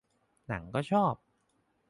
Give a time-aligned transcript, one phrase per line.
[0.47, 1.15] หนังก็ชอบ